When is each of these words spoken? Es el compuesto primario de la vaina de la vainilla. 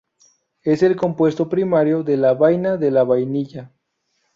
Es 0.63 0.81
el 0.81 0.95
compuesto 0.95 1.47
primario 1.47 2.01
de 2.01 2.17
la 2.17 2.33
vaina 2.33 2.75
de 2.75 2.89
la 2.89 3.03
vainilla. 3.03 3.71